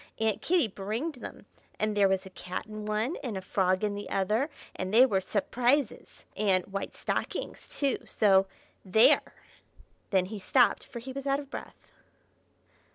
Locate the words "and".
1.79-1.95, 3.23-3.37, 4.75-4.91, 6.35-6.65